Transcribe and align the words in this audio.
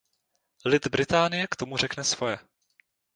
Lid 0.65 0.87
Británie 0.89 1.47
k 1.47 1.55
tomu 1.55 1.77
řekne 1.77 2.03
svoje. 2.03 2.39